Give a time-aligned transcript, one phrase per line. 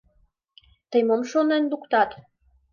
[0.89, 2.09] Тый мом шонен луктат?